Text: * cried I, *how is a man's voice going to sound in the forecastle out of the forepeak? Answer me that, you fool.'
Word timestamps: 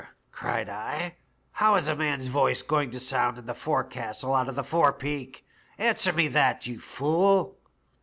* 0.15 0.31
cried 0.31 0.67
I, 0.67 1.17
*how 1.51 1.75
is 1.75 1.87
a 1.87 1.95
man's 1.95 2.25
voice 2.25 2.63
going 2.63 2.89
to 2.89 2.99
sound 2.99 3.37
in 3.37 3.45
the 3.45 3.53
forecastle 3.53 4.33
out 4.33 4.49
of 4.49 4.55
the 4.55 4.63
forepeak? 4.63 5.43
Answer 5.77 6.11
me 6.11 6.27
that, 6.29 6.65
you 6.65 6.79
fool.' 6.79 7.55